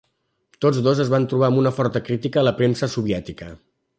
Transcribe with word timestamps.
Tots 0.63 0.79
dos 0.87 1.01
es 1.03 1.11
van 1.15 1.27
trobar 1.33 1.51
amb 1.51 1.61
una 1.65 1.73
forta 1.77 2.03
crítica 2.09 2.43
a 2.43 2.45
la 2.47 2.57
premsa 2.63 2.93
soviètica. 2.97 3.53